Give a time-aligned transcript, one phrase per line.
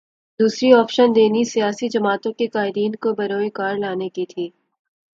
[0.39, 4.49] دوسری آپشن دینی سیاسی جماعتوں کے قائدین کو بروئے کار لانے کی تھی۔